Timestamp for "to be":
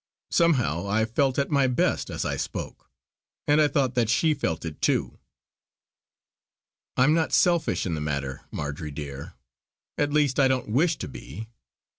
10.97-11.49